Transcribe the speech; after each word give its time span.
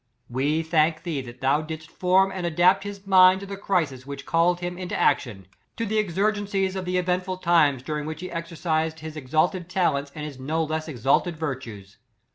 We 0.31 0.63
thank 0.63 1.03
thee 1.03 1.21
that 1.21 1.41
thou 1.41 1.61
didst 1.61 1.91
form 1.91 2.31
and 2.31 2.43
adapt 2.43 2.83
his 2.83 3.05
mind 3.05 3.39
to 3.41 3.45
the 3.45 3.55
crisis 3.55 4.03
which 4.03 4.25
cal 4.25 4.49
led 4.49 4.59
him 4.61 4.75
into 4.75 4.99
action— 4.99 5.45
to 5.77 5.85
the 5.85 5.99
exigencies 5.99 6.75
of 6.75 6.85
3S 6.85 6.87
the 6.87 6.97
eventful 6.97 7.37
times 7.37 7.83
during 7.83 8.07
which 8.07 8.21
he 8.21 8.29
exercis 8.29 8.93
ed 8.93 8.99
his 9.01 9.15
exalted 9.15 9.69
talents 9.69 10.11
and 10.15 10.25
his 10.25 10.39
no 10.39 10.63
less 10.63 10.87
exalted 10.87 11.37
virtues. 11.37 11.97